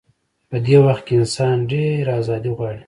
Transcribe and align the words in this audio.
په 0.49 0.57
دې 0.65 0.77
وخت 0.85 1.03
کې 1.07 1.13
انسان 1.21 1.55
ډېره 1.71 2.11
ازادي 2.21 2.51
غواړي. 2.57 2.79